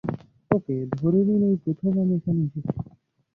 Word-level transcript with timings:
ওকে, 0.51 0.75
ধরে 0.93 1.19
নিন 1.27 1.41
এই 1.49 1.57
প্রথম 1.63 1.91
আমি 2.01 2.13
এখানে 2.19 2.41
এসেছি। 2.41 2.71